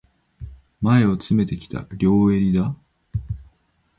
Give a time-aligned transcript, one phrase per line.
[0.81, 2.75] 前を詰めてきた、両襟だ。